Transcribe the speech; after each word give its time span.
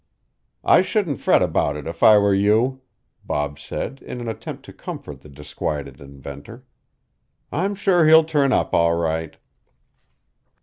"I 0.63 0.81
shouldn't 0.81 1.19
fret 1.19 1.43
about 1.43 1.75
it 1.77 1.85
if 1.85 2.01
I 2.01 2.17
were 2.17 2.33
you," 2.33 2.81
Bob 3.23 3.59
said 3.59 4.01
in 4.01 4.19
an 4.19 4.27
attempt 4.27 4.65
to 4.65 4.73
comfort 4.73 5.21
the 5.21 5.29
disquieted 5.29 6.01
inventor. 6.01 6.65
"I'm 7.51 7.75
sure 7.75 8.07
he'll 8.07 8.23
turn 8.23 8.51
up 8.51 8.73
all 8.73 8.95
right." 8.95 9.37